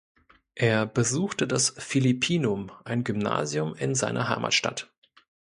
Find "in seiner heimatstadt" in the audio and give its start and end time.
3.75-4.91